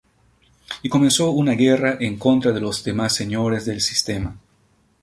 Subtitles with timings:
[0.81, 4.35] Y comenzó una guerra en contra de los demás Señores del Sistema.